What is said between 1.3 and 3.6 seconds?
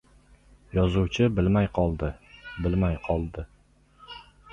bilmay qoldi, bilmay qoldi!